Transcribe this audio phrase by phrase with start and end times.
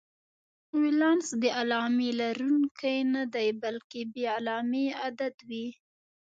[0.81, 5.67] ولانس د علامې لرونکی نه دی، بلکې بې علامې عدد وي.